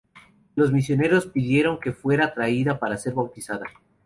[0.55, 3.65] Los misioneros pidieron que fuera traída para ser bautizada.